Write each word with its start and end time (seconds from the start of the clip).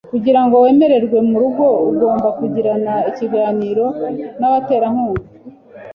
Kugirango 0.13 0.55
wemererwe 0.63 1.17
murugo 1.29 1.65
ugomba 1.89 2.27
kugirana 2.39 2.93
ikiganiro 3.09 3.85
nabaterankunga. 4.39 5.25